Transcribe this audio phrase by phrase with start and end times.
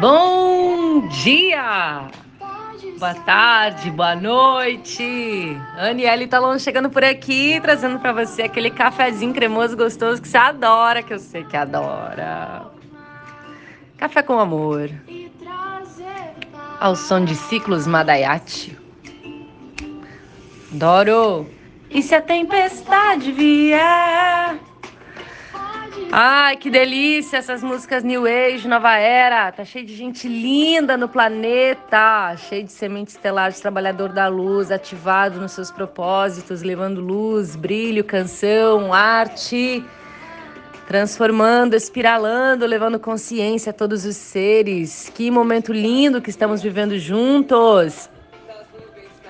[0.00, 2.08] Bom dia!
[3.00, 5.56] Boa tarde, boa noite.
[5.76, 11.02] Aniele Talon chegando por aqui, trazendo para você aquele cafezinho cremoso gostoso que você adora,
[11.02, 12.70] que eu sei que adora.
[13.96, 14.88] Café com amor.
[16.78, 18.78] Ao som de ciclos Madayati.
[20.72, 21.44] Adoro.
[21.90, 24.58] E se a tempestade vier?
[26.10, 29.52] Ai, que delícia essas músicas New Age, Nova Era.
[29.52, 35.38] Tá cheio de gente linda no planeta, cheio de sementes estelares, trabalhador da luz, ativado
[35.38, 39.84] nos seus propósitos, levando luz, brilho, canção, arte,
[40.86, 45.12] transformando, espiralando, levando consciência a todos os seres.
[45.14, 48.08] Que momento lindo que estamos vivendo juntos.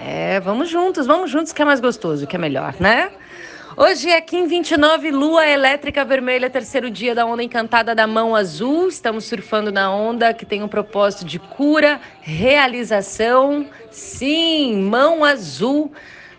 [0.00, 3.10] É, vamos juntos, vamos juntos que é mais gostoso, que é melhor, né?
[3.74, 8.88] Hoje é Kim 29, Lua Elétrica Vermelha, terceiro dia da onda encantada da mão azul.
[8.88, 13.66] Estamos surfando na onda que tem um propósito de cura, realização.
[13.90, 15.90] Sim, mão azul,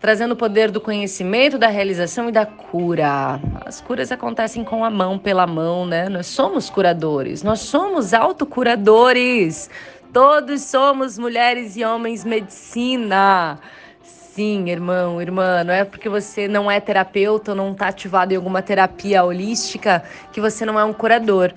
[0.00, 3.40] trazendo o poder do conhecimento, da realização e da cura.
[3.64, 6.08] As curas acontecem com a mão, pela mão, né?
[6.08, 9.70] Nós somos curadores, nós somos autocuradores.
[10.12, 13.60] Todos somos mulheres e homens medicina.
[14.40, 18.36] Sim, irmão, irmã, não é porque você não é terapeuta ou não está ativado em
[18.36, 20.02] alguma terapia holística
[20.32, 21.52] que você não é um curador.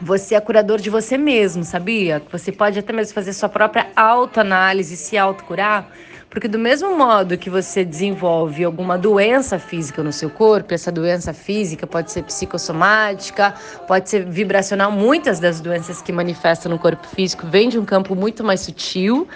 [0.00, 2.22] Você é curador de você mesmo, sabia?
[2.32, 5.86] Você pode até mesmo fazer sua própria autoanálise, se autocurar.
[6.30, 11.32] Porque do mesmo modo que você desenvolve alguma doença física no seu corpo, essa doença
[11.32, 13.54] física pode ser psicossomática,
[13.86, 18.14] pode ser vibracional, muitas das doenças que manifestam no corpo físico vêm de um campo
[18.14, 19.26] muito mais sutil,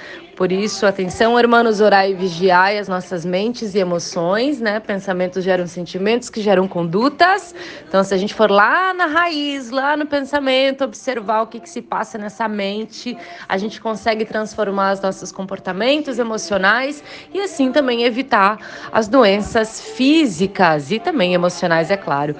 [0.42, 4.80] por isso, atenção, hermanos, orar e vigiar as nossas mentes e emoções, né?
[4.80, 7.54] Pensamentos geram sentimentos que geram condutas.
[7.86, 11.70] Então, se a gente for lá na raiz, lá no pensamento, observar o que, que
[11.70, 13.16] se passa nessa mente,
[13.48, 18.58] a gente consegue transformar os nossos comportamentos emocionais e assim também evitar
[18.90, 22.34] as doenças físicas e também emocionais, é claro.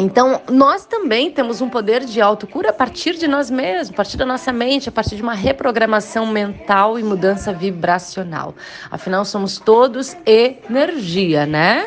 [0.00, 4.16] Então, nós também temos um poder de autocura a partir de nós mesmos, a partir
[4.16, 8.54] da nossa mente, a partir de uma reprogramação mental e mudança vibracional.
[8.90, 11.86] Afinal, somos todos energia, né?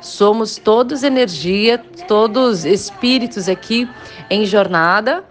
[0.00, 1.76] Somos todos energia,
[2.08, 3.86] todos espíritos aqui
[4.30, 5.22] em jornada.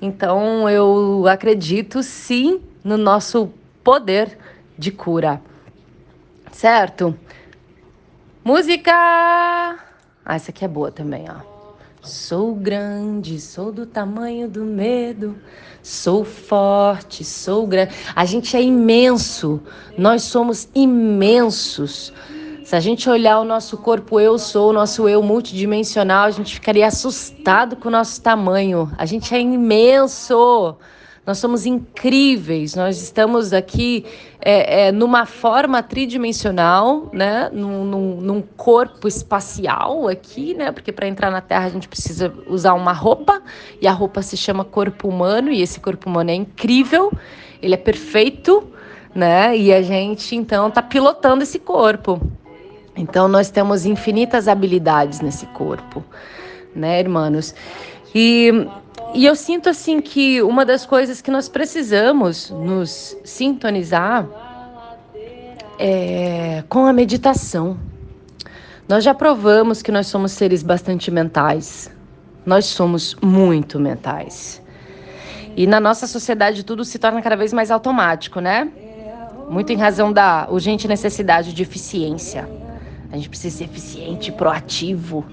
[0.00, 3.52] Então, eu acredito sim no nosso
[3.82, 4.38] poder
[4.78, 5.38] de cura.
[6.50, 7.14] Certo?
[8.42, 8.90] Música!
[10.24, 11.53] Ah, essa aqui é boa também, ó.
[12.04, 15.34] Sou grande, sou do tamanho do medo,
[15.82, 17.94] sou forte, sou grande.
[18.14, 19.62] A gente é imenso,
[19.96, 22.12] nós somos imensos.
[22.62, 26.54] Se a gente olhar o nosso corpo eu sou, o nosso eu multidimensional, a gente
[26.54, 28.92] ficaria assustado com o nosso tamanho.
[28.98, 30.76] A gente é imenso.
[31.26, 34.04] Nós somos incríveis, nós estamos aqui
[34.42, 37.48] é, é, numa forma tridimensional, né?
[37.50, 40.70] Num, num, num corpo espacial aqui, né?
[40.70, 43.40] Porque para entrar na Terra a gente precisa usar uma roupa
[43.80, 47.10] e a roupa se chama corpo humano e esse corpo humano é incrível,
[47.62, 48.62] ele é perfeito,
[49.14, 49.56] né?
[49.56, 52.20] E a gente então está pilotando esse corpo.
[52.94, 56.04] Então nós temos infinitas habilidades nesse corpo,
[56.76, 57.54] né, irmãos?
[58.14, 58.68] E
[59.14, 64.26] e eu sinto assim que uma das coisas que nós precisamos nos sintonizar
[65.78, 67.78] é com a meditação.
[68.88, 71.90] Nós já provamos que nós somos seres bastante mentais.
[72.44, 74.60] Nós somos muito mentais.
[75.56, 78.68] E na nossa sociedade tudo se torna cada vez mais automático, né?
[79.48, 82.48] Muito em razão da urgente necessidade de eficiência.
[83.12, 85.24] A gente precisa ser eficiente, proativo,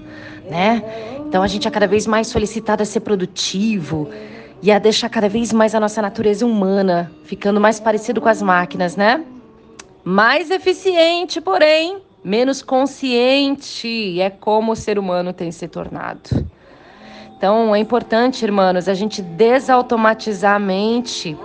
[0.48, 0.82] né?
[1.26, 4.08] Então a gente é cada vez mais solicitado a ser produtivo
[4.62, 8.40] e a deixar cada vez mais a nossa natureza humana ficando mais parecido com as
[8.40, 9.24] máquinas, né?
[10.04, 16.46] Mais eficiente, porém, menos consciente é como o ser humano tem se tornado.
[17.36, 21.36] Então é importante, irmãos, a gente desautomatizar a mente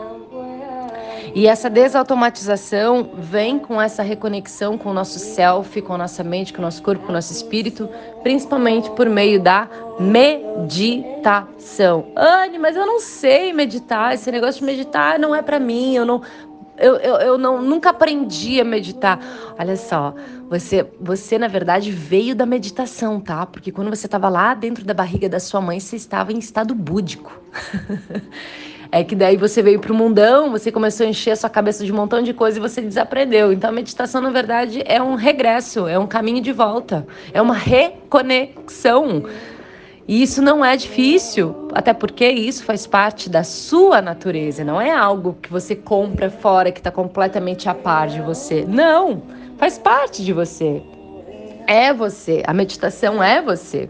[1.36, 6.54] e essa desautomatização vem com essa reconexão com o nosso self, com a nossa mente,
[6.54, 7.90] com o nosso corpo, com o nosso espírito,
[8.24, 9.68] principalmente por meio da
[10.00, 11.34] meditação.
[12.16, 16.06] Anne, mas eu não sei meditar, esse negócio de meditar não é para mim, eu
[16.06, 16.22] não
[16.78, 19.20] eu, eu, eu não, nunca aprendi a meditar.
[19.58, 20.14] Olha só,
[20.48, 23.48] você, você na verdade veio da meditação, tá?
[23.48, 26.76] Porque quando você estava lá dentro da barriga da sua mãe, você estava em estado
[26.76, 27.42] búdico.
[28.92, 31.84] É que daí você veio para o mundão, você começou a encher a sua cabeça
[31.84, 33.52] de um montão de coisa e você desaprendeu.
[33.52, 37.54] Então a meditação, na verdade, é um regresso, é um caminho de volta, é uma
[37.54, 39.24] reconexão.
[40.08, 44.90] E isso não é difícil, até porque isso faz parte da sua natureza, não é
[44.90, 48.64] algo que você compra fora que está completamente a par de você.
[48.66, 49.22] Não,
[49.58, 50.82] faz parte de você.
[51.68, 52.42] É você.
[52.48, 53.90] A meditação é você.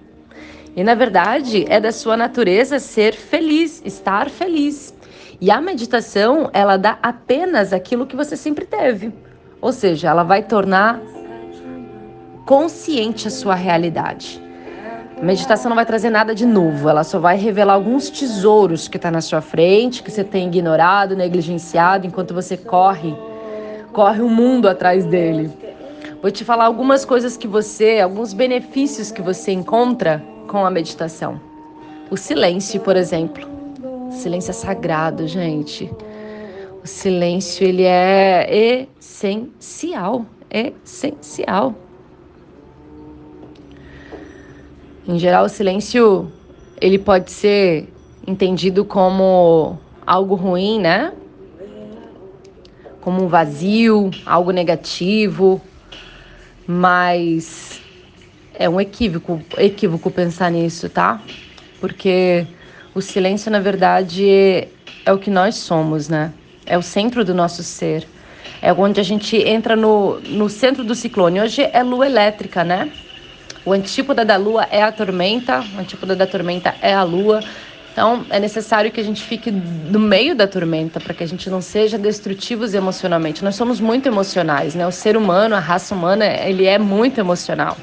[0.77, 4.93] E na verdade é da sua natureza ser feliz, estar feliz.
[5.41, 9.11] E a meditação, ela dá apenas aquilo que você sempre teve.
[9.59, 11.01] Ou seja, ela vai tornar
[12.45, 14.39] consciente a sua realidade.
[15.19, 18.97] A meditação não vai trazer nada de novo, ela só vai revelar alguns tesouros que
[18.97, 23.17] está na sua frente, que você tem ignorado, negligenciado, enquanto você corre,
[23.91, 25.49] corre o mundo atrás dele.
[26.21, 31.39] Vou te falar algumas coisas que você, alguns benefícios que você encontra com a meditação.
[32.09, 33.47] O silêncio, por exemplo.
[34.09, 35.91] O silêncio é sagrado, gente.
[36.83, 41.75] O silêncio, ele é essencial, essencial.
[45.07, 46.31] Em geral, o silêncio
[46.79, 47.89] ele pode ser
[48.25, 51.13] entendido como algo ruim, né?
[53.01, 55.61] Como um vazio, algo negativo,
[56.65, 57.81] mas
[58.57, 61.21] é um equívoco, equívoco pensar nisso, tá?
[61.79, 62.45] Porque
[62.93, 64.27] o silêncio, na verdade,
[65.05, 66.33] é o que nós somos, né?
[66.65, 68.07] É o centro do nosso ser.
[68.61, 71.39] É onde a gente entra no, no centro do ciclone.
[71.39, 72.91] Hoje é lua elétrica, né?
[73.63, 77.43] O antípoda da lua é a tormenta, o antípoda da tormenta é a lua.
[77.97, 81.49] Então, é necessário que a gente fique no meio da tormenta para que a gente
[81.49, 83.43] não seja destrutivos emocionalmente.
[83.43, 84.85] Nós somos muito emocionais, né?
[84.85, 87.75] O ser humano, a raça humana, ele é muito emocional.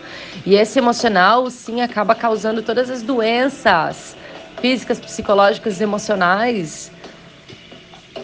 [0.46, 4.16] E esse emocional, sim, acaba causando todas as doenças
[4.60, 6.92] físicas, psicológicas, emocionais.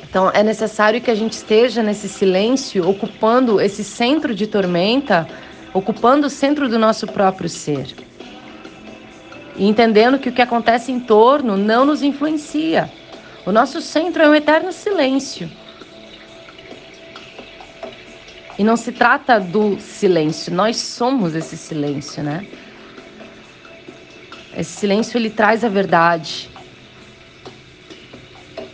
[0.09, 5.27] Então, é necessário que a gente esteja nesse silêncio, ocupando esse centro de tormenta
[5.73, 8.10] ocupando o centro do nosso próprio ser.
[9.61, 12.91] E entendendo que o que acontece em torno não nos influencia.
[13.45, 15.51] O nosso centro é um eterno silêncio.
[18.59, 22.47] E não se trata do silêncio, nós somos esse silêncio, né?
[24.57, 26.49] Esse silêncio ele traz a verdade.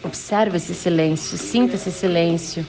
[0.05, 2.65] Observe esse silêncio, sinta esse silêncio.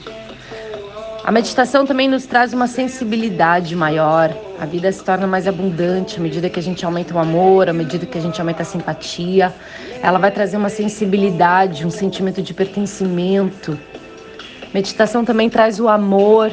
[1.28, 4.34] A meditação também nos traz uma sensibilidade maior.
[4.58, 7.72] A vida se torna mais abundante à medida que a gente aumenta o amor, à
[7.74, 9.54] medida que a gente aumenta a simpatia.
[10.02, 13.78] Ela vai trazer uma sensibilidade, um sentimento de pertencimento.
[14.72, 16.50] Meditação também traz o amor.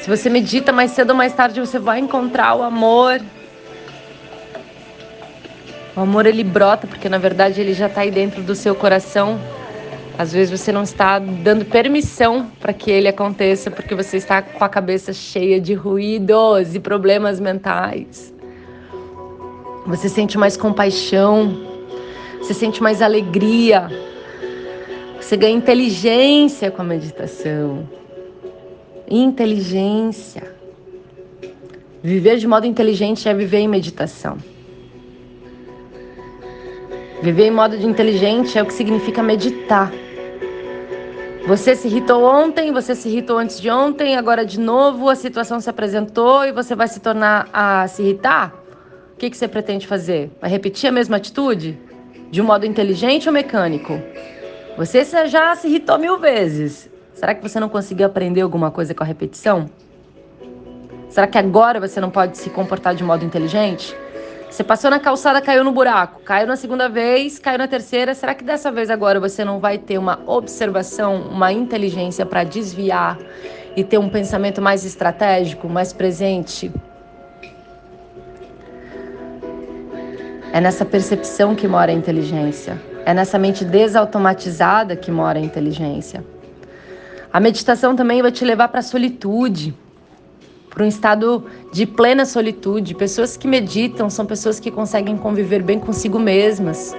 [0.00, 3.20] Se você medita mais cedo ou mais tarde, você vai encontrar o amor.
[5.94, 9.38] O amor ele brota porque na verdade ele já está aí dentro do seu coração
[10.18, 14.62] às vezes você não está dando permissão para que ele aconteça porque você está com
[14.62, 18.32] a cabeça cheia de ruídos e problemas mentais.
[19.86, 21.58] Você sente mais compaixão,
[22.38, 23.88] você sente mais alegria,
[25.20, 27.88] você ganha inteligência com a meditação.
[29.08, 30.54] Inteligência.
[32.02, 34.38] Viver de modo inteligente é viver em meditação.
[37.22, 39.92] Viver em modo de inteligente é o que significa meditar.
[41.46, 45.60] Você se irritou ontem, você se irritou antes de ontem, agora de novo a situação
[45.60, 48.54] se apresentou e você vai se tornar a se irritar?
[49.12, 50.30] O que, que você pretende fazer?
[50.40, 51.78] Vai repetir a mesma atitude?
[52.30, 54.00] De um modo inteligente ou mecânico?
[54.78, 56.88] Você já se irritou mil vezes.
[57.12, 59.68] Será que você não conseguiu aprender alguma coisa com a repetição?
[61.10, 63.94] Será que agora você não pode se comportar de modo inteligente?
[64.50, 68.14] Você passou na calçada, caiu no buraco, caiu na segunda vez, caiu na terceira.
[68.16, 73.16] Será que dessa vez agora você não vai ter uma observação, uma inteligência para desviar
[73.76, 76.72] e ter um pensamento mais estratégico, mais presente?
[80.52, 82.76] É nessa percepção que mora a inteligência.
[83.06, 86.24] É nessa mente desautomatizada que mora a inteligência.
[87.32, 89.72] A meditação também vai te levar para a solitude
[90.70, 92.94] para um estado de plena solitude.
[92.94, 96.96] Pessoas que meditam são pessoas que conseguem conviver bem consigo mesmas.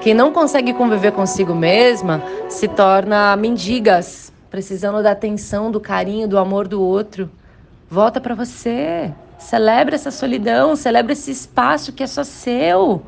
[0.00, 6.38] Quem não consegue conviver consigo mesma se torna mendigas, precisando da atenção, do carinho, do
[6.38, 7.30] amor do outro.
[7.88, 9.12] Volta para você.
[9.38, 13.02] Celebre essa solidão, celebre esse espaço que é só seu.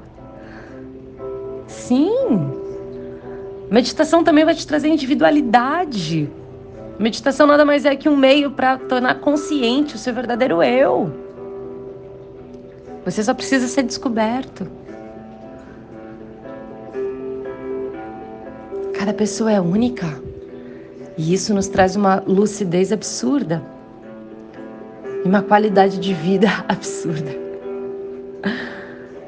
[1.66, 2.50] Sim.
[3.71, 6.31] Meditação também vai te trazer individualidade.
[6.99, 11.13] Meditação nada mais é que um meio para tornar consciente o seu verdadeiro eu.
[13.05, 14.67] Você só precisa ser descoberto.
[18.95, 20.07] Cada pessoa é única.
[21.19, 23.63] E isso nos traz uma lucidez absurda.
[25.25, 27.33] E uma qualidade de vida absurda.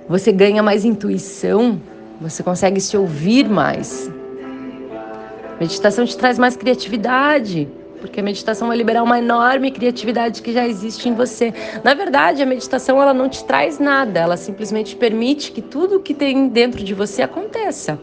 [0.08, 1.80] você ganha mais intuição,
[2.20, 4.10] você consegue se ouvir mais.
[5.60, 7.68] Meditação te traz mais criatividade,
[8.00, 11.54] porque a meditação vai liberar uma enorme criatividade que já existe em você.
[11.82, 16.12] Na verdade, a meditação ela não te traz nada, ela simplesmente permite que tudo que
[16.12, 17.98] tem dentro de você aconteça.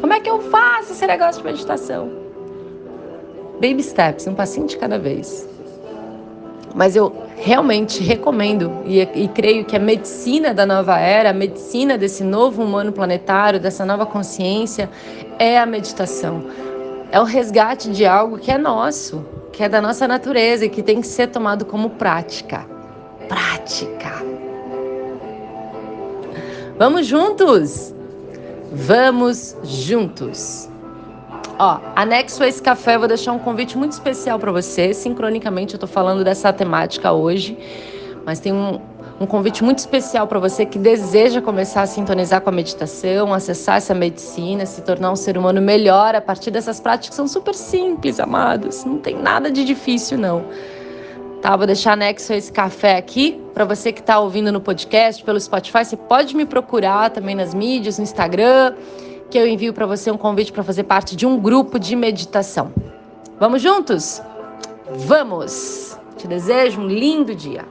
[0.00, 2.10] Como é que eu faço esse negócio de meditação?
[3.54, 5.55] Baby steps, um passinho de cada vez.
[6.76, 11.96] Mas eu realmente recomendo e, e, creio que a medicina da nova era, a medicina
[11.96, 14.90] desse novo humano planetário, dessa nova consciência,
[15.38, 16.44] é a meditação.
[17.10, 20.82] É o resgate de algo que é nosso, que é da nossa natureza e que
[20.82, 22.66] tem que ser tomado como prática.
[23.26, 24.22] Prática.
[26.78, 27.94] Vamos juntos?
[28.70, 30.68] Vamos juntos.
[31.58, 34.92] Ó, anexo a esse café, eu vou deixar um convite muito especial para você.
[34.92, 37.56] Sincronicamente, eu tô falando dessa temática hoje,
[38.26, 38.78] mas tem um,
[39.18, 43.78] um convite muito especial para você que deseja começar a sintonizar com a meditação, acessar
[43.78, 48.20] essa medicina, se tornar um ser humano melhor a partir dessas práticas são super simples,
[48.20, 48.84] amados.
[48.84, 50.44] Não tem nada de difícil, não.
[51.40, 53.40] Tá, vou deixar anexo esse café aqui.
[53.54, 57.54] Para você que está ouvindo no podcast, pelo Spotify, você pode me procurar também nas
[57.54, 58.74] mídias, no Instagram
[59.30, 62.72] que eu envio para você um convite para fazer parte de um grupo de meditação.
[63.38, 64.22] Vamos juntos?
[64.90, 65.98] Vamos!
[66.16, 67.66] Te desejo um lindo dia.